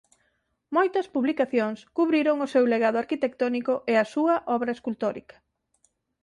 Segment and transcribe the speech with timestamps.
[0.75, 5.35] Moitas publicacións cubriron o seu legado arquitectónico e a súa obra escultórica.